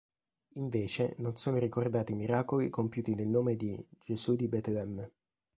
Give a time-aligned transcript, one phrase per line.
[0.55, 5.11] Invece, non sono ricordati miracoli compiuti nel nome di "Gesù di Betlemme".